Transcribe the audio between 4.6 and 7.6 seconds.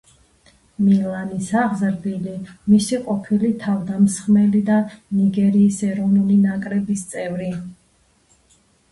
და ნიგერიის ეროვნული ნაკრების წევრი.